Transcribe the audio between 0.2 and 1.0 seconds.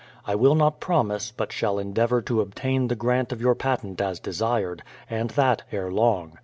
I will not